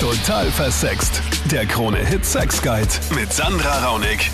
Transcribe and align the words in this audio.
Total 0.00 0.46
versext. 0.50 1.22
Der 1.50 1.66
Krone-Hit 1.66 2.24
Sex 2.24 2.62
Guide 2.62 2.88
mit 3.14 3.32
Sandra 3.32 3.86
Raunig. 3.86 4.30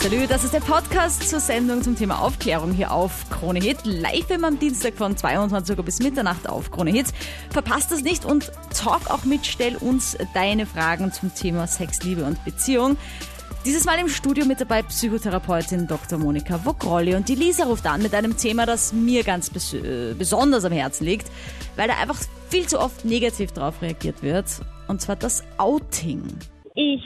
Salut, 0.00 0.30
das 0.30 0.44
ist 0.44 0.52
der 0.52 0.60
Podcast 0.60 1.28
zur 1.28 1.40
Sendung 1.40 1.82
zum 1.82 1.96
Thema 1.96 2.20
Aufklärung 2.20 2.72
hier 2.72 2.92
auf 2.92 3.28
Krone 3.30 3.60
Hit. 3.60 3.78
Live 3.84 4.30
immer 4.30 4.48
am 4.48 4.58
Dienstag 4.58 4.94
von 4.94 5.16
22 5.16 5.76
Uhr 5.76 5.84
bis 5.84 6.00
Mitternacht 6.00 6.48
auf 6.48 6.70
Krone 6.70 6.90
Hit. 6.90 7.06
Verpasst 7.50 7.90
das 7.90 8.02
nicht 8.02 8.24
und 8.24 8.52
talk 8.76 9.10
auch 9.10 9.24
mit, 9.24 9.46
stell 9.46 9.76
uns 9.76 10.16
deine 10.34 10.66
Fragen 10.66 11.12
zum 11.12 11.34
Thema 11.34 11.66
Sex, 11.66 12.02
Liebe 12.02 12.24
und 12.24 12.44
Beziehung. 12.44 12.96
Dieses 13.64 13.84
Mal 13.84 13.98
im 13.98 14.08
Studio 14.08 14.44
mit 14.44 14.60
dabei 14.60 14.82
Psychotherapeutin 14.82 15.88
Dr. 15.88 16.18
Monika 16.18 16.64
Vogrolli 16.64 17.16
und 17.16 17.28
die 17.28 17.34
Lisa 17.34 17.64
ruft 17.64 17.84
an 17.86 18.00
mit 18.00 18.14
einem 18.14 18.36
Thema, 18.36 18.64
das 18.64 18.92
mir 18.92 19.24
ganz 19.24 19.50
bes 19.50 19.74
äh, 19.74 20.14
besonders 20.16 20.64
am 20.64 20.72
Herzen 20.72 21.04
liegt, 21.04 21.26
weil 21.74 21.88
da 21.88 21.94
einfach 21.94 22.16
viel 22.48 22.66
zu 22.66 22.78
oft 22.78 23.04
negativ 23.04 23.52
drauf 23.52 23.82
reagiert 23.82 24.22
wird, 24.22 24.46
und 24.88 25.00
zwar 25.00 25.16
das 25.16 25.44
Outing. 25.58 26.22
Ich 26.74 27.02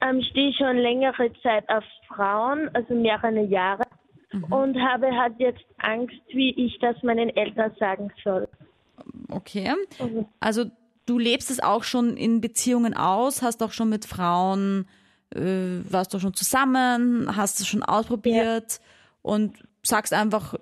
ähm, 0.00 0.22
stehe 0.30 0.52
schon 0.54 0.76
längere 0.76 1.30
Zeit 1.42 1.68
auf 1.68 1.84
Frauen, 2.08 2.68
also 2.74 2.94
mehrere 2.94 3.44
Jahre, 3.44 3.84
mhm. 4.32 4.44
und 4.44 4.76
habe 4.76 5.10
halt 5.10 5.34
jetzt 5.38 5.64
Angst, 5.78 6.20
wie 6.32 6.50
ich 6.50 6.78
das 6.80 7.02
meinen 7.02 7.30
Eltern 7.36 7.72
sagen 7.78 8.12
soll. 8.22 8.48
Okay. 9.30 9.72
Mhm. 10.00 10.26
Also 10.40 10.64
du 11.06 11.18
lebst 11.18 11.50
es 11.50 11.60
auch 11.60 11.84
schon 11.84 12.16
in 12.16 12.40
Beziehungen 12.40 12.94
aus, 12.94 13.42
hast 13.42 13.62
auch 13.62 13.72
schon 13.72 13.88
mit 13.88 14.04
Frauen 14.04 14.86
äh, 15.34 15.82
warst 15.90 16.14
du 16.14 16.18
schon 16.18 16.34
zusammen, 16.34 17.36
hast 17.36 17.60
es 17.60 17.66
schon 17.66 17.82
ausprobiert 17.82 18.72
ja. 18.72 18.78
und 19.22 19.56
sagst 19.82 20.12
einfach, 20.12 20.54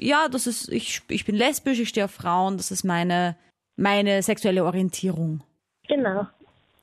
ja, 0.00 0.28
das 0.28 0.46
ist, 0.46 0.68
ich, 0.70 1.02
ich 1.08 1.24
bin 1.24 1.34
lesbisch, 1.34 1.78
ich 1.78 1.88
stehe 1.88 2.06
auf 2.06 2.12
Frauen, 2.12 2.56
das 2.56 2.70
ist 2.70 2.84
meine, 2.84 3.36
meine 3.78 4.22
sexuelle 4.22 4.64
Orientierung. 4.64 5.42
Genau. 5.88 6.26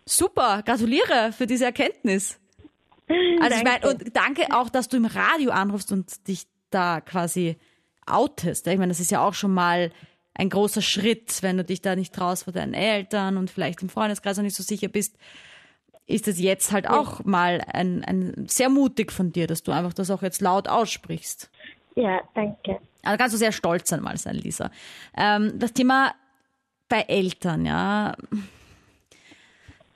Super, 0.05 0.63
gratuliere 0.63 1.31
für 1.31 1.47
diese 1.47 1.65
Erkenntnis. 1.65 2.39
Also 3.39 3.57
ich 3.57 3.63
meine, 3.63 3.87
und 3.87 4.15
danke 4.15 4.47
auch, 4.51 4.69
dass 4.69 4.87
du 4.87 4.97
im 4.97 5.05
Radio 5.05 5.51
anrufst 5.51 5.91
und 5.91 6.27
dich 6.27 6.47
da 6.71 7.01
quasi 7.01 7.57
outest. 8.07 8.65
Ich 8.67 8.77
meine, 8.77 8.89
das 8.89 8.99
ist 8.99 9.11
ja 9.11 9.21
auch 9.21 9.33
schon 9.33 9.53
mal 9.53 9.91
ein 10.33 10.49
großer 10.49 10.81
Schritt, 10.81 11.41
wenn 11.41 11.57
du 11.57 11.63
dich 11.63 11.81
da 11.81 11.95
nicht 11.95 12.13
traust 12.13 12.45
vor 12.45 12.53
deinen 12.53 12.73
Eltern 12.73 13.37
und 13.37 13.51
vielleicht 13.51 13.81
im 13.81 13.89
Freundeskreis 13.89 14.37
auch 14.39 14.43
nicht 14.43 14.55
so 14.55 14.63
sicher 14.63 14.87
bist 14.87 15.15
ist 16.07 16.27
es 16.27 16.39
jetzt 16.39 16.71
halt 16.71 16.87
auch 16.87 17.23
mal 17.25 17.63
ein, 17.67 18.03
ein 18.03 18.45
sehr 18.47 18.69
mutig 18.69 19.11
von 19.11 19.31
dir, 19.31 19.47
dass 19.47 19.63
du 19.63 19.71
einfach 19.71 19.93
das 19.93 20.11
auch 20.11 20.21
jetzt 20.21 20.41
laut 20.41 20.67
aussprichst. 20.67 21.49
Ja, 21.95 22.21
danke. 22.33 22.79
Also 23.03 23.17
kannst 23.17 23.33
du 23.33 23.37
sehr 23.37 23.51
stolz 23.51 23.89
sein, 23.89 24.01
mal 24.01 24.17
sein, 24.17 24.35
Lisa. 24.35 24.69
Ähm, 25.17 25.57
das 25.57 25.73
Thema 25.73 26.13
bei 26.89 27.01
Eltern, 27.01 27.65
ja. 27.65 28.15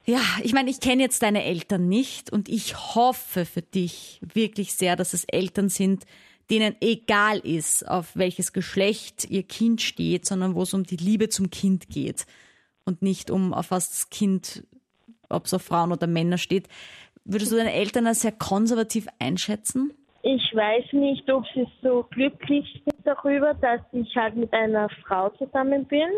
Ja, 0.05 0.21
ich 0.43 0.53
meine, 0.53 0.69
ich 0.69 0.79
kenne 0.79 1.03
jetzt 1.03 1.21
deine 1.21 1.43
Eltern 1.43 1.87
nicht 1.87 2.31
und 2.31 2.49
ich 2.49 2.75
hoffe 2.95 3.45
für 3.45 3.61
dich 3.61 4.19
wirklich 4.33 4.73
sehr, 4.73 4.95
dass 4.95 5.13
es 5.13 5.23
Eltern 5.25 5.69
sind, 5.69 6.05
denen 6.49 6.75
egal 6.81 7.37
ist, 7.39 7.87
auf 7.87 8.15
welches 8.15 8.53
Geschlecht 8.53 9.29
ihr 9.29 9.43
Kind 9.43 9.81
steht, 9.81 10.25
sondern 10.25 10.55
wo 10.55 10.63
es 10.63 10.73
um 10.73 10.83
die 10.83 10.95
Liebe 10.95 11.29
zum 11.29 11.51
Kind 11.51 11.89
geht 11.89 12.25
und 12.85 13.03
nicht 13.03 13.29
um 13.29 13.53
auf 13.53 13.69
was 13.69 13.89
das 13.89 14.09
Kind 14.09 14.63
ob 15.29 15.45
es 15.45 15.53
auf 15.53 15.61
Frauen 15.61 15.91
oder 15.91 16.07
Männer 16.07 16.37
steht. 16.37 16.67
Würdest 17.23 17.51
du 17.51 17.57
deine 17.57 17.73
Eltern 17.73 18.07
als 18.07 18.21
sehr 18.21 18.31
konservativ 18.31 19.07
einschätzen? 19.19 19.93
Ich 20.23 20.53
weiß 20.53 20.93
nicht, 20.93 21.31
ob 21.31 21.45
sie 21.53 21.65
so 21.81 22.05
glücklich 22.11 22.65
sind 22.83 23.05
darüber, 23.05 23.53
dass 23.53 23.81
ich 23.93 24.13
halt 24.15 24.35
mit 24.35 24.51
einer 24.51 24.89
Frau 25.05 25.29
zusammen 25.29 25.85
bin. 25.85 26.09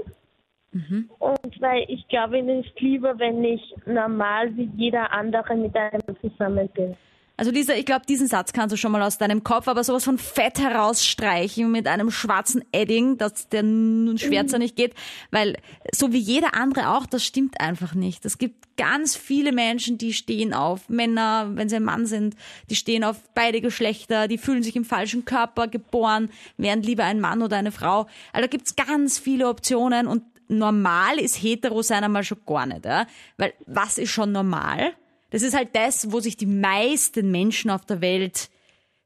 Mhm. 0.72 1.09
Und 1.19 1.61
weil 1.61 1.86
ich 1.88 2.08
glaube, 2.08 2.39
ihnen 2.39 2.64
ist 2.64 2.80
lieber, 2.80 3.17
wenn 3.19 3.44
ich 3.44 3.61
normal 3.86 4.55
wie 4.55 4.69
jeder 4.78 5.11
andere 5.11 5.55
mit 5.55 5.75
einem 5.75 6.02
zusammen 6.22 6.69
bin. 6.69 6.95
Also 7.41 7.52
Lisa, 7.52 7.73
ich 7.73 7.88
glaube, 7.88 8.05
diesen 8.08 8.28
Satz 8.28 8.53
kannst 8.53 8.72
du 8.72 8.78
schon 8.78 8.91
mal 8.91 9.02
aus 9.02 9.17
deinem 9.17 9.44
Kopf, 9.44 9.67
aber 9.67 9.83
sowas 9.83 10.03
von 10.03 10.19
Fett 10.19 10.59
herausstreichen 10.59 11.72
mit 11.72 11.88
einem 11.88 12.12
schwarzen 12.12 12.63
Edding, 12.72 13.18
dass 13.18 13.50
der 13.50 13.63
schwärzer 14.18 14.59
nicht 14.59 14.75
geht, 14.75 14.94
weil 15.31 15.57
so 15.91 16.13
wie 16.13 16.19
jeder 16.19 16.53
andere 16.53 16.90
auch, 16.96 17.07
das 17.07 17.25
stimmt 17.25 17.59
einfach 17.59 17.96
nicht. 17.96 18.25
Es 18.25 18.38
gibt 18.38 18.78
ganz 18.78 19.16
viele 19.16 19.53
Menschen, 19.53 19.97
die 19.97 20.13
stehen 20.13 20.53
auf 20.53 20.88
Männer, 20.88 21.50
wenn 21.56 21.67
sie 21.67 21.78
ein 21.78 21.84
Mann 21.84 22.06
sind, 22.06 22.35
die 22.69 22.75
stehen 22.75 23.03
auf 23.03 23.17
beide 23.34 23.59
Geschlechter, 23.59 24.28
die 24.28 24.38
fühlen 24.38 24.62
sich 24.62 24.75
im 24.75 24.85
falschen 24.85 25.25
Körper 25.25 25.67
geboren, 25.67 26.29
wären 26.57 26.84
lieber 26.84 27.06
ein 27.06 27.19
Mann 27.19 27.41
oder 27.41 27.57
eine 27.57 27.72
Frau. 27.72 28.01
Also 28.34 28.41
da 28.41 28.47
gibt's 28.47 28.75
ganz 28.75 29.17
viele 29.17 29.47
Optionen 29.47 30.06
und 30.06 30.22
normal 30.57 31.19
ist 31.19 31.41
hetero 31.41 31.81
sein 31.81 32.03
einmal 32.03 32.23
schon 32.23 32.39
gar 32.45 32.66
nicht, 32.66 32.85
ja? 32.85 33.07
weil 33.38 33.53
was 33.66 33.97
ist 33.97 34.12
schon 34.12 34.31
normal? 34.31 34.94
Das 35.31 35.41
ist 35.41 35.56
halt 35.56 35.69
das, 35.73 36.12
wo 36.12 36.19
sich 36.19 36.38
die 36.38 36.45
meisten 36.45 37.31
Menschen 37.31 37.72
auf 37.72 37.85
der 37.85 38.01
Welt 38.01 38.50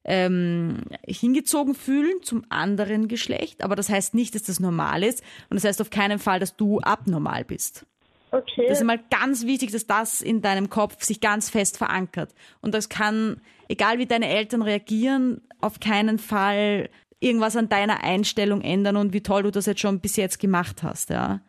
ähm, 0.04 0.84
hingezogen 1.08 1.76
fühlen 1.76 2.22
zum 2.22 2.46
anderen 2.50 3.08
Geschlecht. 3.08 3.64
Aber 3.64 3.76
das 3.76 3.90
heißt 3.90 4.14
nicht, 4.14 4.36
dass 4.36 4.44
das 4.44 4.60
normal 4.60 5.04
ist. 5.04 5.24
Und 5.50 5.56
das 5.56 5.64
heißt 5.64 5.82
auf 5.82 5.90
keinen 5.90 6.20
Fall, 6.20 6.40
dass 6.40 6.56
du 6.56 6.80
abnormal 6.80 7.44
bist. 7.44 7.86
Okay. 8.32 8.66
Das 8.68 8.80
ist 8.80 8.86
mal 8.86 9.00
ganz 9.10 9.46
wichtig, 9.46 9.72
dass 9.72 9.88
das 9.88 10.22
in 10.22 10.42
deinem 10.42 10.70
Kopf 10.70 11.04
sich 11.04 11.22
ganz 11.22 11.50
fest 11.50 11.78
verankert. 11.78 12.34
Und 12.62 12.74
das 12.74 12.90
kann, 12.90 13.40
egal 13.68 13.98
wie 13.98 14.06
deine 14.06 14.28
Eltern 14.28 14.62
reagieren, 14.62 15.42
auf 15.62 15.80
keinen 15.80 16.20
Fall 16.20 16.90
irgendwas 17.26 17.58
an 17.58 17.68
deiner 17.68 18.04
Einstellung 18.04 18.62
ändern 18.62 18.96
und 18.96 19.12
wie 19.12 19.22
toll 19.22 19.44
du 19.44 19.52
das 19.52 19.66
jetzt 19.66 19.82
schon 19.82 20.00
bis 20.00 20.16
jetzt 20.16 20.40
gemacht 20.40 20.84
hast, 20.84 21.10
ja, 21.10 21.42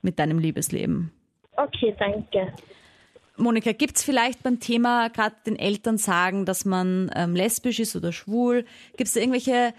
mit 0.00 0.18
deinem 0.18 0.38
Liebesleben. 0.38 1.10
Okay, 1.56 1.94
danke. 1.98 2.52
Monika, 3.36 3.72
gibt 3.72 3.96
es 3.96 4.04
vielleicht 4.04 4.42
beim 4.44 4.60
Thema 4.60 5.08
gerade 5.08 5.34
den 5.44 5.56
Eltern 5.56 5.98
sagen, 5.98 6.44
dass 6.44 6.64
man 6.64 7.10
ähm, 7.16 7.34
lesbisch 7.34 7.80
ist 7.80 7.96
oder 7.96 8.12
schwul? 8.12 8.64
Gibt 8.96 9.08
es 9.08 9.16
irgendwelche 9.16 9.74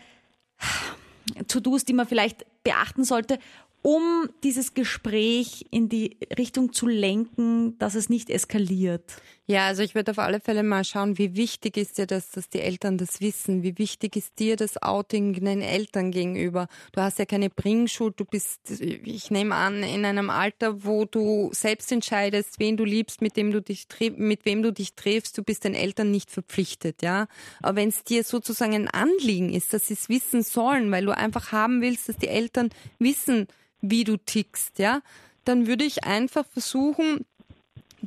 To-Dos, 1.48 1.86
die 1.86 1.94
man 1.94 2.06
vielleicht 2.06 2.46
beachten 2.64 3.06
sollte? 3.06 3.40
um 3.86 4.28
dieses 4.44 4.74
Gespräch 4.74 5.68
in 5.70 5.90
die 5.90 6.18
Richtung 6.40 6.74
zu 6.74 6.88
lenken, 6.88 7.78
dass 7.78 7.94
es 7.94 8.10
nicht 8.10 8.32
eskaliert? 8.32 9.22
Ja, 9.48 9.68
also 9.68 9.84
ich 9.84 9.94
würde 9.94 10.10
auf 10.10 10.18
alle 10.18 10.40
Fälle 10.40 10.64
mal 10.64 10.84
schauen, 10.84 11.20
wie 11.20 11.36
wichtig 11.36 11.78
ist 11.78 12.00
dir 12.00 12.08
das, 12.08 12.32
dass 12.32 12.50
die 12.50 12.62
Eltern 12.62 12.98
das 12.98 13.22
wissen? 13.22 13.62
Wie 13.62 13.78
wichtig 13.78 14.16
ist 14.16 14.40
dir 14.40 14.56
das 14.56 14.82
Outing 14.82 15.34
den 15.34 15.62
Eltern 15.62 16.10
gegenüber? 16.10 16.68
Du 16.94 17.02
hast 17.02 17.20
ja 17.20 17.26
keine 17.26 17.52
Bringschuld, 17.52 18.20
du 18.20 18.26
bist, 18.26 18.72
ich 18.82 19.30
nehme 19.30 19.54
an, 19.54 19.84
in 19.84 20.04
einem 20.04 20.32
Alter, 20.32 20.84
wo 20.84 21.06
du 21.06 21.52
selbst 21.54 21.92
entscheidest, 21.92 22.60
wen 22.60 22.76
du 22.76 22.86
liebst, 22.86 23.22
mit 23.22 23.38
dem 23.38 23.52
du 23.52 23.62
dich 23.62 23.86
mit 24.18 24.46
wem 24.46 24.64
du 24.64 24.74
dich 24.74 24.96
triffst, 24.96 25.38
du 25.38 25.44
bist 25.44 25.64
den 25.64 25.76
Eltern 25.76 26.10
nicht 26.10 26.32
verpflichtet, 26.32 27.04
ja. 27.04 27.28
Aber 27.62 27.76
wenn 27.76 27.90
es 27.90 28.04
dir 28.04 28.24
sozusagen 28.24 28.74
ein 28.74 28.88
Anliegen 28.88 29.54
ist, 29.54 29.74
dass 29.74 29.90
sie 29.90 29.94
es 29.94 30.10
wissen 30.10 30.42
sollen, 30.42 30.90
weil 30.90 31.06
du 31.06 31.16
einfach 31.16 31.52
haben 31.52 31.82
willst, 31.82 32.10
dass 32.10 32.18
die 32.18 32.30
Eltern 32.30 32.70
wissen, 32.98 33.48
wie 33.80 34.06
du 34.06 34.18
tickst, 34.18 34.80
ja, 34.80 35.02
dann 35.44 35.68
würde 35.68 35.84
ich 35.84 36.04
einfach 36.04 36.48
versuchen, 36.48 37.26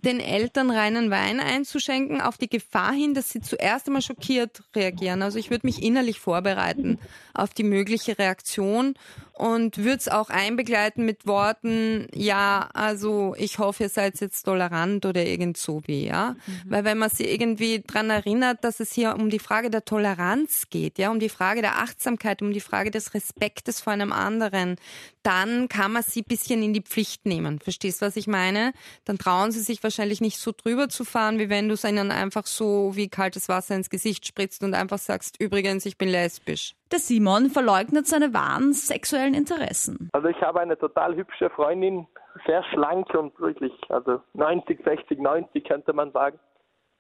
den 0.01 0.21
Eltern 0.21 0.71
reinen 0.71 1.11
Wein 1.11 1.41
einzuschenken, 1.41 2.21
auf 2.21 2.39
die 2.39 2.49
Gefahr 2.49 2.93
hin, 2.93 3.15
dass 3.15 3.31
sie 3.31 3.41
zuerst 3.41 3.87
einmal 3.87 4.03
schockiert 4.03 4.63
reagieren. 4.75 5.23
Also 5.23 5.39
ich 5.39 5.51
würde 5.51 5.67
mich 5.67 5.83
innerlich 5.83 6.21
vorbereiten 6.21 6.99
auf 7.35 7.55
die 7.55 7.65
mögliche 7.65 8.19
Reaktion 8.19 8.95
und 9.39 9.79
würde 9.79 9.99
es 9.99 10.09
auch 10.09 10.31
einbegleiten 10.31 11.05
mit 11.05 11.25
Worten, 11.25 12.09
ja, 12.13 12.69
also 12.75 13.37
ich 13.39 13.61
hoffe, 13.61 13.85
ihr 13.85 13.89
seid 13.89 14.21
jetzt 14.21 14.43
tolerant 14.43 15.07
oder 15.07 15.25
irgend 15.25 15.57
so 15.57 15.81
wie, 15.87 16.07
ja. 16.07 16.35
Mhm. 16.47 16.71
Weil 16.71 16.85
wenn 16.85 16.99
man 16.99 17.09
sich 17.09 17.31
irgendwie 17.31 17.81
dran 17.87 18.11
erinnert, 18.11 18.65
dass 18.65 18.81
es 18.81 18.93
hier 18.93 19.15
um 19.15 19.31
die 19.31 19.39
Frage 19.39 19.71
der 19.71 19.85
Toleranz 19.85 20.71
geht, 20.71 20.99
ja, 20.99 21.13
um 21.13 21.21
die 21.21 21.29
Frage 21.29 21.63
der 21.63 21.79
Achtsamkeit, 21.79 22.43
um 22.43 22.53
die 22.53 22.61
Frage 22.61 22.91
des 22.91 23.15
Respektes 23.15 23.81
vor 23.81 23.93
einem 23.93 24.13
anderen, 24.13 24.75
dann 25.23 25.69
kann 25.69 25.93
man 25.93 26.03
sie 26.03 26.23
bisschen 26.23 26.61
in 26.61 26.73
die 26.73 26.83
Pflicht 26.83 27.25
nehmen. 27.25 27.61
Verstehst, 27.61 28.01
was 28.01 28.17
ich 28.17 28.27
meine? 28.27 28.73
Dann 29.05 29.19
trauen 29.19 29.53
sie 29.53 29.61
sich 29.61 29.85
wahrscheinlich 29.85 30.21
nicht 30.21 30.39
so 30.39 30.51
drüber 30.51 30.89
zu 30.89 31.05
fahren, 31.05 31.39
wie 31.39 31.49
wenn 31.49 31.69
du 31.69 31.75
es 31.75 31.85
ihnen 31.85 32.11
einfach 32.11 32.47
so 32.47 32.97
wie 32.97 33.09
kaltes 33.09 33.49
Wasser 33.49 33.77
ins 33.77 33.89
Gesicht 33.89 34.27
spritzt 34.27 34.65
und 34.65 34.75
einfach 34.75 34.99
sagst, 34.99 35.37
übrigens, 35.39 35.87
ich 35.87 35.97
bin 35.97 36.09
lesbisch. 36.09 36.75
Der 36.91 36.99
Simon 36.99 37.51
verleugnet 37.51 38.07
seine 38.07 38.33
wahren 38.33 38.73
sexuellen 38.73 39.35
Interessen. 39.35 40.09
Also 40.13 40.29
ich 40.29 40.41
habe 40.41 40.61
eine 40.61 40.79
total 40.79 41.15
hübsche 41.17 41.51
Freundin, 41.51 42.07
sehr 42.47 42.65
schlank 42.65 43.13
und 43.15 43.39
wirklich, 43.41 43.73
also 43.91 44.23
90, 44.35 44.83
60, 44.85 45.19
90 45.19 45.65
könnte 45.65 45.93
man 45.93 46.13
sagen. 46.13 46.39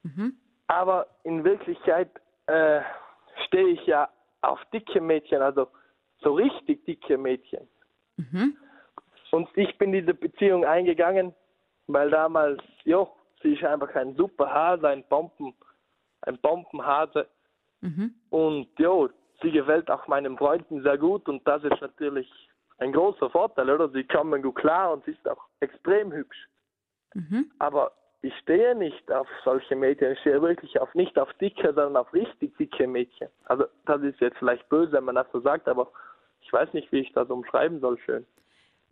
Mhm. 0.02 0.34
Aber 0.66 1.06
in 1.24 1.44
Wirklichkeit 1.44 2.10
äh, 2.46 2.80
stehe 3.46 3.68
ich 3.68 3.86
ja 3.86 4.08
auf 4.42 4.60
dicke 4.72 5.00
Mädchen, 5.00 5.40
also 5.40 5.68
so 6.20 6.34
richtig 6.34 6.84
dicke 6.84 7.16
Mädchen. 7.16 7.66
Mhm. 8.16 8.56
Und 9.30 9.48
ich 9.54 9.76
bin 9.78 9.92
diese 9.92 10.14
Beziehung 10.14 10.64
eingegangen, 10.64 11.34
weil 11.86 12.10
damals, 12.10 12.62
ja, 12.84 13.06
sie 13.42 13.54
ist 13.54 13.64
einfach 13.64 13.94
ein 13.94 14.14
super 14.16 14.52
Hase, 14.52 14.88
ein 14.88 15.04
Bomben, 15.08 15.54
ein 16.22 16.38
Bombenhase. 16.38 17.26
Mhm. 17.80 18.14
Und 18.30 18.68
ja, 18.78 19.08
sie 19.42 19.50
gefällt 19.50 19.90
auch 19.90 20.06
meinen 20.06 20.36
Freunden 20.36 20.82
sehr 20.82 20.98
gut 20.98 21.28
und 21.28 21.46
das 21.46 21.62
ist 21.64 21.80
natürlich 21.80 22.28
ein 22.78 22.92
großer 22.92 23.30
Vorteil, 23.30 23.70
oder? 23.70 23.88
Sie 23.88 24.04
kommen 24.04 24.42
gut 24.42 24.56
klar 24.56 24.92
und 24.92 25.04
sie 25.04 25.12
ist 25.12 25.28
auch 25.28 25.44
extrem 25.60 26.12
hübsch. 26.12 26.48
Mhm. 27.14 27.50
Aber 27.58 27.92
ich 28.22 28.32
stehe 28.42 28.74
nicht 28.74 29.10
auf 29.12 29.28
solche 29.44 29.76
Mädchen. 29.76 30.12
Ich 30.12 30.20
stehe 30.20 30.42
wirklich 30.42 30.80
auf 30.80 30.92
nicht 30.94 31.18
auf 31.18 31.32
dicke, 31.34 31.66
sondern 31.66 31.96
auf 31.96 32.12
richtig 32.12 32.56
dicke 32.56 32.86
Mädchen. 32.86 33.28
Also 33.44 33.64
das 33.86 34.02
ist 34.02 34.20
jetzt 34.20 34.38
vielleicht 34.38 34.68
böse, 34.68 34.92
wenn 34.92 35.04
man 35.04 35.14
das 35.14 35.26
so 35.32 35.40
sagt, 35.40 35.68
aber 35.68 35.88
ich 36.40 36.52
weiß 36.52 36.72
nicht, 36.72 36.90
wie 36.92 37.00
ich 37.00 37.12
das 37.12 37.28
umschreiben 37.28 37.80
soll 37.80 37.98
schön. 37.98 38.26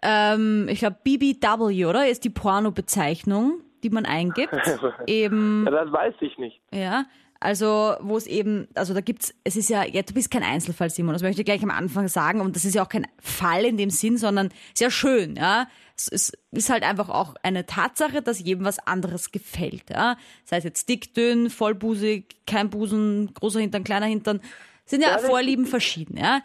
Ähm, 0.02 0.68
ich 0.70 0.80
glaube 0.80 0.96
BBW, 1.02 1.86
oder? 1.86 2.08
Ist 2.08 2.24
die 2.24 2.30
Porno-Bezeichnung, 2.30 3.62
die 3.82 3.90
man 3.90 4.04
eingibt. 4.04 4.54
eben. 5.06 5.64
Ja, 5.64 5.70
das 5.70 5.92
weiß 5.92 6.14
ich 6.20 6.38
nicht. 6.38 6.60
Ja. 6.72 7.04
Also, 7.40 7.96
wo 8.00 8.16
es 8.16 8.26
eben, 8.26 8.68
also 8.74 8.94
da 8.94 9.00
gibt's, 9.00 9.34
es 9.44 9.56
ist 9.56 9.68
ja, 9.68 9.84
ja, 9.84 10.02
du 10.02 10.14
bist 10.14 10.30
kein 10.30 10.42
Einzelfall, 10.42 10.90
Simon, 10.90 11.12
das 11.12 11.22
möchte 11.22 11.42
ich 11.42 11.44
gleich 11.44 11.62
am 11.62 11.70
Anfang 11.70 12.08
sagen, 12.08 12.40
und 12.40 12.56
das 12.56 12.64
ist 12.64 12.74
ja 12.74 12.84
auch 12.84 12.88
kein 12.88 13.06
Fall 13.20 13.64
in 13.64 13.76
dem 13.76 13.90
Sinn, 13.90 14.16
sondern 14.16 14.50
sehr 14.74 14.90
schön, 14.90 15.36
ja. 15.36 15.68
Es 15.98 16.32
ist 16.50 16.70
halt 16.70 16.82
einfach 16.82 17.08
auch 17.08 17.34
eine 17.42 17.64
Tatsache, 17.64 18.20
dass 18.20 18.38
jedem 18.38 18.64
was 18.64 18.78
anderes 18.78 19.32
gefällt, 19.32 19.90
ja. 19.90 20.16
Sei 20.44 20.58
es 20.58 20.64
jetzt 20.64 20.88
dick, 20.88 21.14
dünn, 21.14 21.50
vollbusig, 21.50 22.36
kein 22.46 22.70
Busen, 22.70 23.32
großer 23.34 23.60
Hintern, 23.60 23.84
kleiner 23.84 24.06
Hintern, 24.06 24.40
sind 24.86 25.02
ja, 25.02 25.10
ja 25.10 25.18
Vorlieben 25.18 25.66
verschieden, 25.66 26.16
ja. 26.16 26.42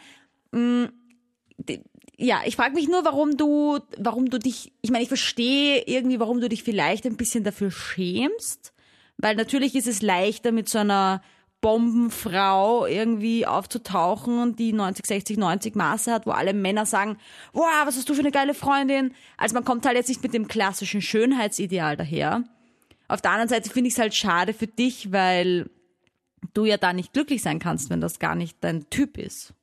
Mm, 0.52 0.86
ja, 2.18 2.42
ich 2.46 2.56
frage 2.56 2.76
mich 2.76 2.88
nur, 2.88 3.04
warum 3.06 3.38
du, 3.38 3.80
warum 3.98 4.30
du 4.30 4.38
dich, 4.40 4.74
ich 4.82 4.92
meine, 4.92 5.04
ich 5.04 5.10
verstehe 5.10 5.84
irgendwie, 5.88 6.20
warum 6.20 6.40
du 6.40 6.50
dich 6.50 6.64
vielleicht 6.64 7.06
ein 7.06 7.18
bisschen 7.18 7.44
dafür 7.44 7.72
schämst, 7.72 8.74
weil 9.22 9.36
natürlich 9.36 9.76
ist 9.76 9.88
es 9.88 10.02
leichter 10.02 10.52
mit 10.52 10.68
so 10.68 10.80
einer 10.80 11.22
Bombenfrau 11.62 12.88
irgendwie 12.88 13.46
aufzutauchen, 13.46 14.56
die 14.56 14.74
90, 14.74 15.06
60, 15.06 15.38
90 15.38 15.76
Maße 15.76 16.12
hat, 16.12 16.26
wo 16.26 16.32
alle 16.32 16.54
Männer 16.54 16.86
sagen, 16.86 17.18
wow, 17.54 17.84
was 17.86 17.98
hast 17.98 18.10
du 18.10 18.16
für 18.16 18.22
eine 18.22 18.32
geile 18.32 18.56
Freundin? 18.56 19.14
Also 19.38 19.54
man 19.54 19.64
kommt 19.64 19.86
halt 19.86 19.96
jetzt 19.96 20.10
nicht 20.10 20.24
mit 20.24 20.34
dem 20.34 20.48
klassischen 20.48 21.02
Schönheitsideal 21.02 21.96
daher. 21.96 22.44
Auf 23.08 23.22
der 23.22 23.32
anderen 23.32 23.50
Seite 23.50 23.70
finde 23.70 23.90
ich 23.90 23.94
es 23.94 24.00
halt 24.00 24.16
schade 24.16 24.54
für 24.54 24.68
dich, 24.68 25.12
weil 25.12 25.70
du 26.56 26.66
ja 26.66 26.78
da 26.78 26.94
nicht 26.94 27.14
glücklich 27.14 27.44
sein 27.44 27.60
kannst, 27.60 27.92
wenn 27.92 28.02
das 28.02 28.20
gar 28.20 28.36
nicht 28.36 28.64
dein 28.64 28.90
Typ 28.90 29.18
ist. 29.18 29.54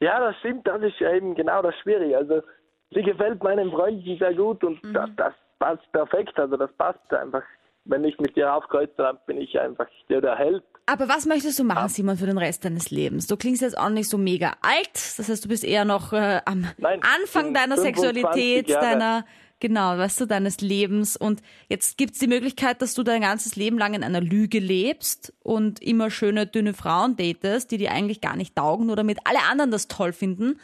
Ja, 0.00 0.18
das 0.18 0.36
stimmt, 0.38 0.66
das 0.66 0.82
ist 0.82 0.98
ja 0.98 1.14
eben 1.14 1.34
genau 1.34 1.62
das 1.62 1.74
Schwierige. 1.82 2.18
Also 2.18 2.42
sie 2.90 3.02
gefällt 3.02 3.42
meinen 3.42 3.70
Freunden 3.70 4.18
sehr 4.18 4.34
gut 4.34 4.64
und 4.64 4.82
mhm. 4.82 4.92
das, 4.92 5.10
das 5.16 5.34
passt 5.58 5.92
perfekt, 5.92 6.38
also 6.38 6.56
das 6.56 6.72
passt 6.72 7.14
einfach 7.14 7.42
wenn 7.88 8.04
ich 8.04 8.18
mit 8.18 8.36
dir 8.36 8.52
aufkreuze, 8.52 8.94
dann 8.96 9.18
bin 9.26 9.38
ich 9.38 9.58
einfach 9.58 9.86
der, 10.08 10.20
der 10.20 10.36
Held. 10.36 10.62
Aber 10.86 11.08
was 11.08 11.26
möchtest 11.26 11.58
du 11.58 11.64
machen, 11.64 11.88
Simon, 11.88 12.16
für 12.16 12.26
den 12.26 12.38
Rest 12.38 12.64
deines 12.64 12.90
Lebens? 12.90 13.26
Du 13.26 13.36
klingst 13.36 13.62
jetzt 13.62 13.76
auch 13.76 13.88
nicht 13.88 14.08
so 14.08 14.18
mega 14.18 14.52
alt, 14.60 14.94
das 14.94 15.28
heißt, 15.28 15.44
du 15.44 15.48
bist 15.48 15.64
eher 15.64 15.84
noch 15.84 16.12
äh, 16.12 16.40
am 16.44 16.66
Nein, 16.78 17.00
Anfang 17.20 17.54
deiner 17.54 17.76
Sexualität, 17.76 18.68
Jahre. 18.68 18.84
deiner, 18.84 19.26
genau, 19.58 19.98
weißt 19.98 20.20
du, 20.20 20.26
deines 20.26 20.60
Lebens. 20.60 21.16
Und 21.16 21.42
jetzt 21.68 21.98
gibt's 21.98 22.20
die 22.20 22.28
Möglichkeit, 22.28 22.82
dass 22.82 22.94
du 22.94 23.02
dein 23.02 23.20
ganzes 23.20 23.56
Leben 23.56 23.78
lang 23.78 23.94
in 23.94 24.04
einer 24.04 24.20
Lüge 24.20 24.60
lebst 24.60 25.32
und 25.42 25.82
immer 25.82 26.10
schöne, 26.10 26.46
dünne 26.46 26.72
Frauen 26.72 27.16
datest, 27.16 27.72
die 27.72 27.78
dir 27.78 27.90
eigentlich 27.90 28.20
gar 28.20 28.36
nicht 28.36 28.54
taugen 28.54 28.90
oder 28.90 29.02
mit 29.02 29.18
alle 29.24 29.40
anderen 29.50 29.72
das 29.72 29.88
toll 29.88 30.12
finden. 30.12 30.60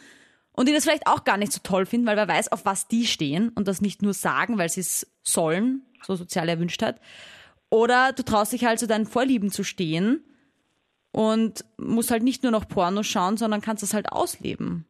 Und 0.55 0.69
die 0.69 0.73
das 0.73 0.83
vielleicht 0.83 1.07
auch 1.07 1.23
gar 1.23 1.37
nicht 1.37 1.51
so 1.51 1.59
toll 1.63 1.85
finden, 1.85 2.05
weil 2.05 2.15
wer 2.15 2.27
weiß, 2.27 2.51
auf 2.51 2.63
was 2.63 2.87
die 2.87 3.07
stehen 3.07 3.49
und 3.55 3.67
das 3.67 3.81
nicht 3.81 4.03
nur 4.03 4.13
sagen, 4.13 4.59
weil 4.59 4.69
sie 4.69 4.81
es 4.81 5.11
sollen, 5.23 5.81
so 6.05 6.15
sozial 6.15 6.49
erwünscht 6.49 6.81
hat. 6.81 6.99
Oder 7.69 8.11
du 8.13 8.23
traust 8.23 8.53
dich 8.53 8.65
halt 8.65 8.79
zu 8.79 8.87
deinen 8.87 9.05
Vorlieben 9.05 9.49
zu 9.49 9.63
stehen 9.63 10.23
und 11.11 11.65
musst 11.77 12.11
halt 12.11 12.23
nicht 12.23 12.43
nur 12.43 12.51
noch 12.51 12.67
Porno 12.67 13.03
schauen, 13.03 13.37
sondern 13.37 13.61
kannst 13.61 13.83
es 13.83 13.93
halt 13.93 14.11
ausleben. 14.11 14.85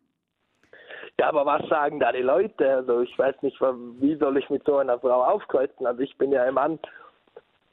Ja, 1.19 1.29
aber 1.29 1.45
was 1.45 1.67
sagen 1.69 1.99
da 1.99 2.11
die 2.11 2.23
Leute? 2.23 2.75
Also 2.75 3.01
ich 3.01 3.17
weiß 3.17 3.35
nicht, 3.41 3.59
wie 3.61 4.15
soll 4.17 4.37
ich 4.37 4.49
mit 4.49 4.65
so 4.65 4.77
einer 4.77 4.99
Frau 4.99 5.23
aufkreuzen? 5.23 5.85
Also 5.85 6.01
ich 6.01 6.17
bin 6.17 6.31
ja 6.31 6.43
ein 6.43 6.55
Mann, 6.55 6.79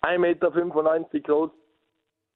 1,95 0.03 0.19
Meter 0.19 1.21
groß, 1.21 1.51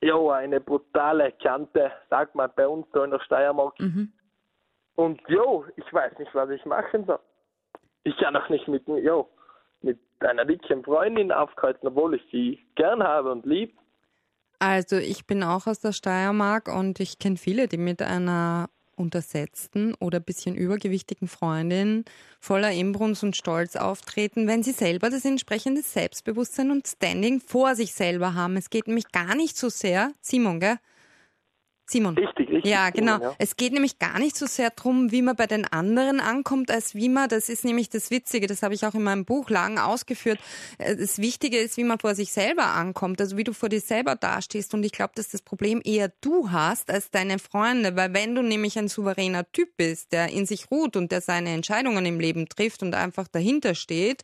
jo, 0.01 0.31
eine 0.31 0.61
brutale 0.61 1.33
Kante, 1.33 1.93
sagt 2.11 2.35
man 2.35 2.51
bei 2.57 2.67
uns 2.67 2.87
so 2.93 3.03
in 3.03 3.11
der 3.11 3.21
Steiermark. 3.21 3.79
Mhm. 3.81 4.13
Und 4.97 5.21
jo, 5.29 5.65
ich 5.77 5.93
weiß 5.93 6.19
nicht, 6.19 6.35
was 6.35 6.51
ich 6.51 6.65
machen 6.65 7.05
soll. 7.07 7.21
Ich 8.05 8.17
kann 8.19 8.37
auch 8.37 8.49
nicht 8.49 8.69
mit, 8.69 8.87
jo, 8.87 9.29
mit 9.85 9.99
einer 10.21 10.45
dicken 10.45 10.83
Freundin 10.83 11.31
aufkreuzen, 11.31 11.89
obwohl 11.89 12.15
ich 12.15 12.23
sie 12.33 12.59
gern 12.75 13.03
habe 13.03 13.31
und 13.31 13.47
lieb. 13.47 13.77
Also 14.59 14.97
ich 14.97 15.27
bin 15.27 15.43
auch 15.43 15.67
aus 15.67 15.81
der 15.81 15.93
Steiermark 15.93 16.69
und 16.69 17.01
ich 17.01 17.19
kenne 17.19 17.37
viele, 17.37 17.69
die 17.69 17.77
mit 17.77 18.01
einer 18.03 18.69
untersetzten 18.97 19.95
oder 19.97 20.21
bisschen 20.21 20.55
übergewichtigen 20.55 21.29
Freundin 21.29 22.05
voller 22.41 22.71
Inbrunst 22.71 23.25
und 23.25 23.37
Stolz 23.37 23.77
auftreten, 23.77 24.47
wenn 24.47 24.63
sie 24.63 24.73
selber 24.73 25.11
das 25.11 25.25
entsprechende 25.25 25.83
Selbstbewusstsein 25.83 26.71
und 26.71 26.87
Standing 26.87 27.41
vor 27.41 27.75
sich 27.75 27.93
selber 27.93 28.35
haben. 28.35 28.57
Es 28.57 28.71
geht 28.71 28.87
nämlich 28.87 29.11
gar 29.11 29.35
nicht 29.35 29.57
so 29.57 29.69
sehr, 29.69 30.13
Simon, 30.21 30.61
gell? 30.61 30.79
Simon. 31.87 32.17
Richtig, 32.17 32.49
richtig. 32.49 32.71
Ja, 32.71 32.89
genau. 32.91 33.21
Ja. 33.21 33.35
Es 33.39 33.57
geht 33.57 33.75
nämlich 33.75 33.99
gar 33.99 34.19
nicht 34.19 34.37
so 34.37 34.47
sehr 34.47 34.71
darum, 34.71 35.13
wie 35.13 35.21
man 35.21 35.37
bei 35.37 35.47
den 35.47 35.67
anderen 35.67 36.19
ankommt, 36.19 36.71
als 36.71 36.95
wie 36.95 37.11
man, 37.11 37.29
das 37.29 37.51
ist 37.51 37.65
nämlich 37.65 37.91
das 37.91 38.11
Witzige, 38.11 38.47
das 38.47 38.63
habe 38.63 38.73
ich 38.73 38.87
auch 38.87 38.95
in 38.95 39.03
meinem 39.03 39.27
Buch 39.27 39.51
lang 39.51 39.79
ausgeführt. 39.79 40.39
Äh, 40.79 40.97
das 40.97 41.19
Wichtige 41.19 41.59
ist, 41.59 41.77
wie 41.77 41.85
man 41.85 41.99
vor 41.99 42.15
sich 42.15 42.33
selber 42.33 42.65
ankommt, 42.65 43.21
also 43.21 43.37
wie 43.37 43.45
du 43.45 43.53
vor 43.53 43.69
dir 43.69 43.81
selber 43.81 44.17
dastehst. 44.17 44.73
Und 44.73 44.83
ich 44.83 44.93
glaube, 44.93 45.13
dass 45.15 45.29
das 45.29 45.43
Problem 45.43 45.83
eher 45.85 46.11
du 46.23 46.51
hast 46.51 46.91
als 46.91 47.11
deine 47.11 47.39
Freunde, 47.39 47.97
weil 47.97 48.15
wenn 48.15 48.35
du 48.35 48.43
nämlich 48.43 48.79
ein 48.79 48.89
souveräner 48.89 49.51
Typ 49.53 49.77
bist, 49.77 50.13
der 50.13 50.31
in 50.31 50.47
sich 50.47 50.71
ruht 50.71 50.97
und 50.97 51.13
der 51.13 51.21
seine 51.21 51.51
Entscheidungen 51.51 52.07
im 52.07 52.19
Leben 52.19 52.49
trifft 52.49 52.83
und 52.83 52.95
einfach 52.95 53.29
dahinter 53.29 53.75
steht, 53.75 54.23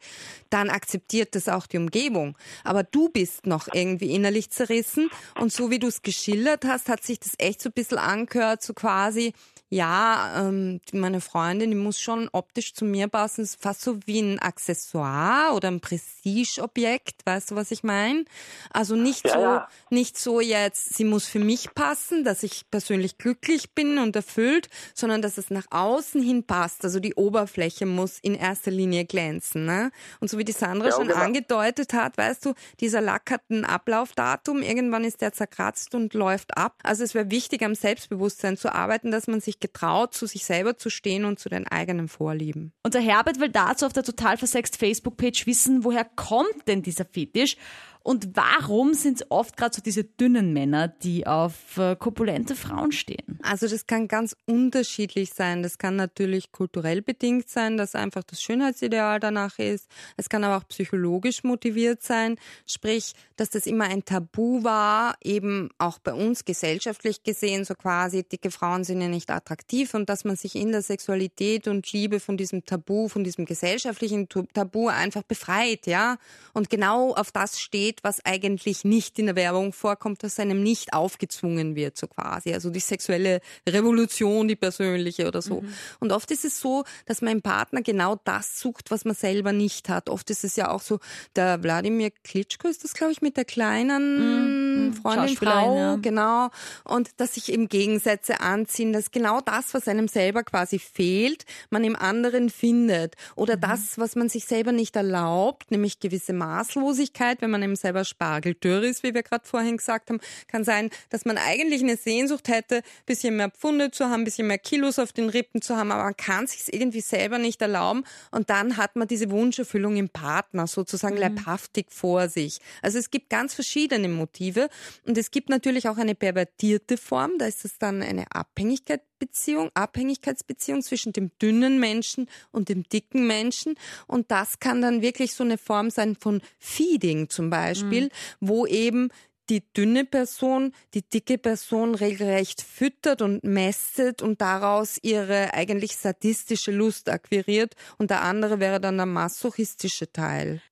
dann 0.48 0.70
akzeptiert 0.70 1.34
das 1.34 1.48
auch 1.48 1.66
die 1.66 1.76
Umgebung. 1.76 2.38
Aber 2.64 2.84
du 2.84 3.10
bist 3.10 3.46
noch 3.46 3.68
irgendwie 3.72 4.14
innerlich 4.14 4.50
zerrissen 4.50 5.10
und 5.38 5.52
so 5.52 5.70
wie 5.70 5.78
du 5.78 5.88
es 5.88 6.00
geschildert 6.00 6.64
hast, 6.64 6.88
hat 6.88 7.02
sich 7.02 7.20
das 7.20 7.32
echt 7.38 7.49
echt 7.50 7.62
so 7.62 7.68
ein 7.68 7.72
bisschen 7.72 7.98
angehört, 7.98 8.62
so 8.62 8.72
quasi, 8.72 9.34
ja, 9.72 10.48
ähm, 10.48 10.80
meine 10.92 11.20
Freundin, 11.20 11.70
die 11.70 11.76
muss 11.76 12.00
schon 12.00 12.28
optisch 12.32 12.74
zu 12.74 12.84
mir 12.84 13.06
passen, 13.06 13.42
ist 13.42 13.62
fast 13.62 13.82
so 13.82 14.00
wie 14.04 14.18
ein 14.18 14.40
Accessoire 14.40 15.54
oder 15.54 15.68
ein 15.68 15.80
Prestigeobjekt, 15.80 17.24
weißt 17.24 17.52
du, 17.52 17.54
was 17.54 17.70
ich 17.70 17.84
meine? 17.84 18.24
Also 18.70 18.96
nicht 18.96 19.26
ja, 19.26 19.32
so, 19.32 19.40
ja. 19.40 19.68
nicht 19.90 20.18
so 20.18 20.40
jetzt, 20.40 20.96
sie 20.96 21.04
muss 21.04 21.26
für 21.26 21.38
mich 21.38 21.72
passen, 21.72 22.24
dass 22.24 22.42
ich 22.42 22.68
persönlich 22.72 23.16
glücklich 23.16 23.70
bin 23.72 23.98
und 23.98 24.16
erfüllt, 24.16 24.68
sondern 24.92 25.22
dass 25.22 25.38
es 25.38 25.50
nach 25.50 25.66
außen 25.70 26.20
hin 26.20 26.42
passt. 26.42 26.84
Also 26.84 26.98
die 26.98 27.14
Oberfläche 27.14 27.86
muss 27.86 28.18
in 28.18 28.34
erster 28.34 28.72
Linie 28.72 29.04
glänzen, 29.04 29.66
ne? 29.66 29.92
Und 30.18 30.28
so 30.28 30.36
wie 30.36 30.44
die 30.44 30.50
Sandra 30.50 30.88
ja, 30.88 30.96
schon 30.96 31.06
genau. 31.06 31.20
angedeutet 31.20 31.92
hat, 31.92 32.18
weißt 32.18 32.44
du, 32.44 32.54
dieser 32.80 33.00
Lack 33.00 33.30
hat 33.30 33.48
ein 33.50 33.64
Ablaufdatum, 33.64 34.62
irgendwann 34.62 35.04
ist 35.04 35.20
der 35.20 35.32
zerkratzt 35.32 35.94
und 35.94 36.12
läuft 36.12 36.56
ab. 36.56 36.74
Also 36.82 37.04
es 37.04 37.14
wäre 37.14 37.30
wichtig, 37.30 37.62
am 37.62 37.76
Selbstbewusstsein 37.76 38.56
zu 38.56 38.74
arbeiten, 38.74 39.12
dass 39.12 39.28
man 39.28 39.40
sich 39.40 39.59
getraut, 39.60 40.14
zu 40.14 40.26
sich 40.26 40.44
selber 40.44 40.76
zu 40.76 40.90
stehen 40.90 41.24
und 41.24 41.38
zu 41.38 41.48
den 41.48 41.66
eigenen 41.66 42.08
Vorlieben. 42.08 42.72
Unser 42.82 43.00
Herbert 43.00 43.40
will 43.40 43.50
dazu 43.50 43.86
auf 43.86 43.92
der 43.92 44.02
total 44.02 44.36
versext 44.36 44.76
Facebook-Page 44.76 45.46
wissen, 45.46 45.84
woher 45.84 46.04
kommt 46.04 46.66
denn 46.66 46.82
dieser 46.82 47.04
Fetisch 47.04 47.56
und 48.02 48.30
warum 48.34 48.94
sind 48.94 49.20
es 49.20 49.30
oft 49.30 49.56
gerade 49.58 49.76
so 49.76 49.82
diese 49.82 50.04
dünnen 50.04 50.54
Männer, 50.54 50.88
die 50.88 51.26
auf 51.26 51.76
äh, 51.76 51.96
kopulente 51.96 52.56
Frauen 52.56 52.92
stehen? 52.92 53.38
Also 53.42 53.68
das 53.68 53.86
kann 53.86 54.08
ganz 54.08 54.34
unterschiedlich 54.46 55.34
sein. 55.34 55.62
Das 55.62 55.76
kann 55.76 55.96
natürlich 55.96 56.50
kulturell 56.50 57.02
bedingt 57.02 57.50
sein, 57.50 57.76
dass 57.76 57.94
einfach 57.94 58.22
das 58.22 58.42
Schönheitsideal 58.42 59.20
danach 59.20 59.58
ist. 59.58 59.86
Es 60.16 60.30
kann 60.30 60.44
aber 60.44 60.56
auch 60.56 60.68
psychologisch 60.68 61.44
motiviert 61.44 62.02
sein. 62.02 62.36
Sprich, 62.66 63.12
dass 63.36 63.50
das 63.50 63.66
immer 63.66 63.84
ein 63.84 64.04
Tabu 64.04 64.64
war, 64.64 65.16
eben 65.22 65.68
auch 65.76 65.98
bei 65.98 66.14
uns 66.14 66.44
gesellschaftlich 66.46 67.22
gesehen, 67.22 67.64
so 67.64 67.74
quasi, 67.74 68.22
dicke 68.22 68.50
Frauen 68.50 68.84
sind 68.84 69.02
ja 69.02 69.08
nicht 69.08 69.30
attraktiv 69.30 69.92
und 69.92 70.08
dass 70.08 70.24
man 70.24 70.36
sich 70.36 70.56
in 70.56 70.72
der 70.72 70.82
Sexualität 70.82 71.68
und 71.68 71.90
Liebe 71.92 72.20
von 72.20 72.38
diesem 72.38 72.64
Tabu, 72.64 73.08
von 73.08 73.24
diesem 73.24 73.44
gesellschaftlichen 73.44 74.28
Tabu 74.28 74.88
einfach 74.88 75.22
befreit, 75.22 75.86
ja. 75.86 76.16
Und 76.54 76.70
genau 76.70 77.14
auf 77.14 77.30
das 77.30 77.60
steht 77.60 77.89
geht, 77.90 78.04
was 78.04 78.24
eigentlich 78.24 78.84
nicht 78.84 79.18
in 79.18 79.26
der 79.26 79.36
Werbung 79.36 79.72
vorkommt, 79.72 80.22
dass 80.22 80.38
einem 80.38 80.62
nicht 80.62 80.92
aufgezwungen 80.92 81.74
wird, 81.74 81.96
so 81.96 82.06
quasi. 82.06 82.52
Also 82.52 82.70
die 82.70 82.80
sexuelle 82.80 83.40
Revolution, 83.68 84.46
die 84.48 84.56
persönliche 84.56 85.26
oder 85.26 85.42
so. 85.42 85.62
Mhm. 85.62 85.74
Und 85.98 86.12
oft 86.12 86.30
ist 86.30 86.44
es 86.44 86.60
so, 86.60 86.84
dass 87.06 87.20
mein 87.20 87.42
Partner 87.42 87.82
genau 87.82 88.16
das 88.24 88.60
sucht, 88.60 88.90
was 88.90 89.04
man 89.04 89.14
selber 89.14 89.52
nicht 89.52 89.88
hat. 89.88 90.08
Oft 90.08 90.30
ist 90.30 90.44
es 90.44 90.56
ja 90.56 90.70
auch 90.70 90.82
so, 90.82 91.00
der 91.34 91.62
Wladimir 91.62 92.10
Klitschko 92.22 92.68
ist 92.68 92.84
das, 92.84 92.94
glaube 92.94 93.12
ich, 93.12 93.22
mit 93.22 93.36
der 93.36 93.44
kleinen 93.44 94.18
Mann, 94.18 94.69
Mhm. 94.88 94.94
Freundin, 94.94 95.36
Frau, 95.36 95.76
ja. 95.76 95.96
genau. 95.96 96.48
Und 96.84 97.10
dass 97.18 97.34
sich 97.34 97.52
eben 97.52 97.68
Gegensätze 97.68 98.40
anziehen, 98.40 98.92
dass 98.92 99.10
genau 99.10 99.40
das, 99.40 99.74
was 99.74 99.88
einem 99.88 100.08
selber 100.08 100.42
quasi 100.42 100.78
fehlt, 100.78 101.44
man 101.70 101.84
im 101.84 101.96
anderen 101.96 102.50
findet. 102.50 103.14
Oder 103.36 103.56
Mhm. 103.56 103.60
das, 103.60 103.98
was 103.98 104.16
man 104.16 104.28
sich 104.28 104.44
selber 104.46 104.72
nicht 104.72 104.96
erlaubt, 104.96 105.70
nämlich 105.70 106.00
gewisse 106.00 106.32
Maßlosigkeit, 106.32 107.42
wenn 107.42 107.50
man 107.50 107.62
eben 107.62 107.76
selber 107.76 108.04
spargeldürr 108.04 108.82
ist, 108.82 109.02
wie 109.02 109.14
wir 109.14 109.22
gerade 109.22 109.46
vorhin 109.46 109.76
gesagt 109.76 110.10
haben, 110.10 110.20
kann 110.48 110.64
sein, 110.64 110.90
dass 111.10 111.24
man 111.24 111.36
eigentlich 111.38 111.82
eine 111.82 111.96
Sehnsucht 111.96 112.48
hätte, 112.48 112.82
bisschen 113.06 113.36
mehr 113.36 113.50
Pfunde 113.50 113.90
zu 113.90 114.06
haben, 114.08 114.24
bisschen 114.24 114.46
mehr 114.46 114.58
Kilos 114.58 114.98
auf 114.98 115.12
den 115.12 115.28
Rippen 115.28 115.60
zu 115.62 115.76
haben, 115.76 115.92
aber 115.92 116.04
man 116.04 116.16
kann 116.16 116.46
sich 116.46 116.72
irgendwie 116.72 117.00
selber 117.00 117.38
nicht 117.38 117.60
erlauben 117.60 118.04
und 118.30 118.50
dann 118.50 118.76
hat 118.76 118.96
man 118.96 119.08
diese 119.08 119.30
Wunscherfüllung 119.30 119.96
im 119.96 120.08
Partner 120.08 120.66
sozusagen 120.66 121.16
leibhaftig 121.16 121.86
vor 121.90 122.28
sich. 122.28 122.60
Also 122.82 122.98
es 122.98 123.10
gibt 123.10 123.28
ganz 123.30 123.54
verschiedene 123.54 124.08
Motive 124.08 124.68
und 125.06 125.16
es 125.18 125.30
gibt 125.30 125.48
natürlich 125.48 125.88
auch 125.88 125.96
eine 125.96 126.14
pervertierte 126.14 126.96
Form, 126.96 127.32
da 127.38 127.46
ist 127.46 127.64
es 127.64 127.78
dann 127.78 128.02
eine 128.02 128.30
Abhängigkeitsbeziehung, 128.32 129.70
Abhängigkeitsbeziehung 129.74 130.82
zwischen 130.82 131.12
dem 131.12 131.30
dünnen 131.40 131.80
Menschen 131.80 132.28
und 132.50 132.68
dem 132.68 132.84
dicken 132.84 133.26
Menschen 133.26 133.74
und 134.06 134.30
das 134.30 134.58
kann 134.58 134.82
dann 134.82 135.02
wirklich 135.02 135.34
so 135.34 135.44
eine 135.44 135.58
Form 135.58 135.90
sein 135.90 136.16
von 136.16 136.40
Feeding 136.58 137.28
zum 137.28 137.50
Beispiel, 137.50 138.10
wo 138.40 138.66
eben 138.66 139.10
die 139.50 139.62
dünne 139.74 140.04
Person 140.04 140.72
die 140.94 141.02
dicke 141.02 141.36
Person 141.36 141.94
regelrecht 141.94 142.62
füttert 142.62 143.20
und 143.20 143.42
mästet 143.42 144.22
und 144.22 144.40
daraus 144.40 144.98
ihre 145.02 145.52
eigentlich 145.52 145.96
sadistische 145.96 146.70
Lust 146.70 147.08
akquiriert 147.08 147.74
und 147.98 148.10
der 148.10 148.22
andere 148.22 148.60
wäre 148.60 148.80
dann 148.80 148.96
der 148.96 149.06
masochistische 149.06 150.12
Teil. 150.12 150.62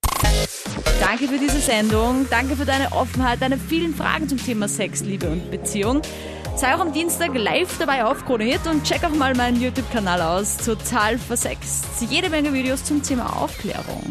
Danke 1.01 1.29
für 1.29 1.39
diese 1.39 1.61
Sendung. 1.61 2.27
Danke 2.31 2.57
für 2.57 2.65
deine 2.65 2.93
Offenheit, 2.93 3.41
deine 3.41 3.59
vielen 3.59 3.95
Fragen 3.95 4.29
zum 4.29 4.39
Thema 4.39 4.69
Sex, 4.69 5.03
Liebe 5.03 5.29
und 5.29 5.51
Beziehung. 5.51 6.03
Sei 6.57 6.75
auch 6.75 6.81
am 6.81 6.93
Dienstag 6.93 7.35
live 7.35 7.79
dabei 7.79 8.05
auf 8.05 8.25
Krone 8.25 8.45
Hit 8.45 8.67
und 8.67 8.83
check 8.85 9.05
auch 9.05 9.15
mal 9.15 9.35
meinen 9.35 9.61
YouTube-Kanal 9.61 10.21
aus. 10.21 10.57
Total 10.57 11.17
versext. 11.17 11.85
Jede 12.09 12.31
Menge 12.31 12.53
Videos 12.53 12.85
zum 12.85 13.03
Thema 13.03 13.37
Aufklärung. 13.41 14.03